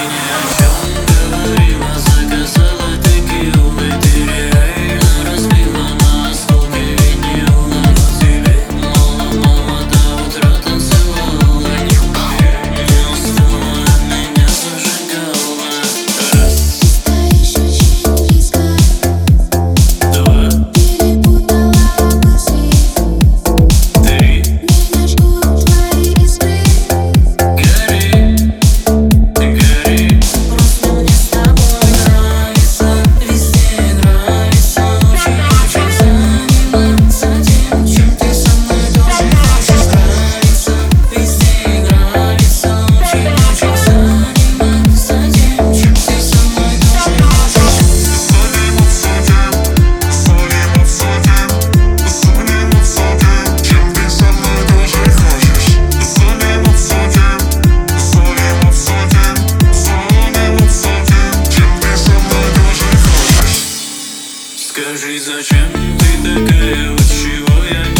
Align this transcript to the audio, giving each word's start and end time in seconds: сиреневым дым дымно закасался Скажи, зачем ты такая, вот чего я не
сиреневым 0.00 0.94
дым 1.08 1.30
дымно 1.44 1.98
закасался 1.98 2.59
Скажи, 64.70 65.18
зачем 65.18 65.68
ты 65.98 66.22
такая, 66.22 66.92
вот 66.92 67.00
чего 67.00 67.64
я 67.64 67.84
не 67.88 67.99